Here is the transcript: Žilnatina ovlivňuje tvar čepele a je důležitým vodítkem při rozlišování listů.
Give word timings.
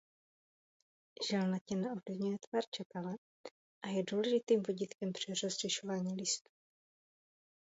Žilnatina 1.25 1.91
ovlivňuje 1.95 2.37
tvar 2.45 2.67
čepele 2.77 3.13
a 3.81 3.87
je 3.89 4.03
důležitým 4.11 4.63
vodítkem 4.67 5.13
při 5.13 5.33
rozlišování 5.43 6.15
listů. 6.15 6.49